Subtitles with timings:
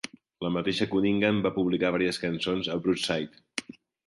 [0.45, 3.77] La mateixa Cunningham va publicar vàries cançons a "Broadside".